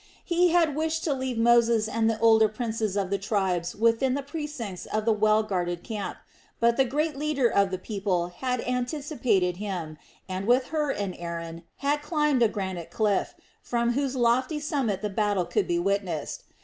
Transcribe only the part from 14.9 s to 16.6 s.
the battle could be witnessed.